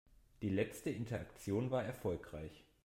[0.41, 2.65] Die letzte Interaktion war erfolgreich.